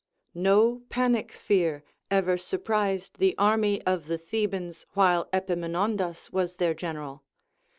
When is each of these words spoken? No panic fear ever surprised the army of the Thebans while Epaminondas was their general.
No 0.33 0.81
panic 0.89 1.31
fear 1.31 1.83
ever 2.09 2.35
surprised 2.35 3.19
the 3.19 3.37
army 3.37 3.83
of 3.83 4.07
the 4.07 4.17
Thebans 4.17 4.87
while 4.95 5.29
Epaminondas 5.31 6.31
was 6.31 6.55
their 6.55 6.73
general. 6.73 7.21